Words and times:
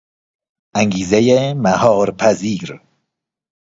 انگیزهی 0.75 1.53
مهار 1.53 2.11
پذیر 2.11 2.81